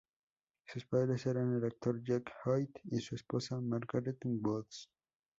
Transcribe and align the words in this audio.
Sus 0.65 0.83
padres 0.87 1.27
eran 1.27 1.53
el 1.55 1.63
actor 1.63 2.03
Jack 2.03 2.33
Holt 2.45 2.75
y 2.85 2.99
su 3.01 3.13
esposa, 3.13 3.61
Margaret 3.61 4.17
Woods. 4.25 4.89